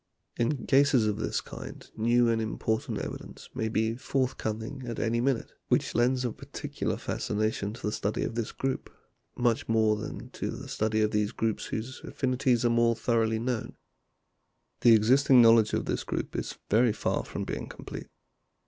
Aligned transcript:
In 0.35 0.65
cases 0.65 1.05
of 1.05 1.17
this 1.19 1.41
kind 1.41 1.87
new 1.95 2.27
and 2.27 2.41
important 2.41 2.97
evidence 2.97 3.49
may 3.53 3.69
be 3.69 3.93
forthcoming 3.93 4.81
at 4.87 4.97
any 4.97 5.21
minute, 5.21 5.51
which 5.67 5.93
lends 5.93 6.25
a 6.25 6.31
particular 6.31 6.97
fascination 6.97 7.71
to 7.73 7.81
the 7.83 7.91
study 7.91 8.23
of 8.23 8.33
this 8.33 8.51
group, 8.51 8.91
much 9.35 9.69
more 9.69 9.95
than 9.95 10.31
to 10.31 10.49
the 10.49 10.67
study 10.67 11.01
of 11.01 11.11
those 11.11 11.31
groups 11.31 11.65
whose 11.67 11.99
affinities 12.03 12.65
are 12.65 12.71
more 12.71 12.95
thoroughly 12.95 13.37
known. 13.37 13.75
The 14.79 14.95
existing 14.95 15.39
knowledge 15.39 15.71
of 15.73 15.85
this 15.85 16.03
group 16.03 16.35
is 16.35 16.57
very 16.67 16.93
far 16.93 17.23
from 17.23 17.43
being 17.45 17.67
complete. 17.67 18.07